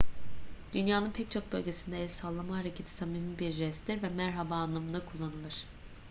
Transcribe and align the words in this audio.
dünyanın 0.73 1.11
pek 1.11 1.31
çok 1.31 1.51
bölgesinde 1.51 2.01
el 2.03 2.07
sallama 2.07 2.57
hareketi 2.59 2.91
samimi 2.91 3.39
bir 3.39 3.51
jesttir 3.51 4.03
ve 4.03 4.09
merhaba 4.09 4.55
anlamında 4.55 5.05
kullanılır 5.05 5.63